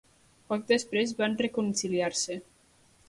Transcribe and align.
Poc 0.53 0.63
després 0.71 1.13
van 1.19 1.37
reconciliar-se. 1.43 2.39